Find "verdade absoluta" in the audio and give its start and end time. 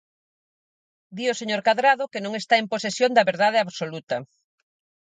3.31-4.17